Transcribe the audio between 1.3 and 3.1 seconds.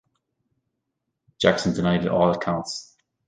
Jackson denied all counts.